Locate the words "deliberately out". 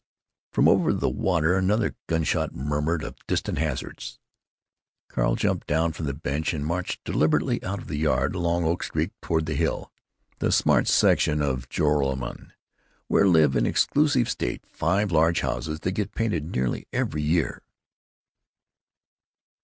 7.03-7.77